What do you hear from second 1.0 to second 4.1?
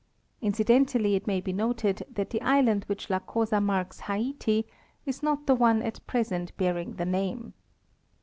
it may be noted that the island which la Cosa marks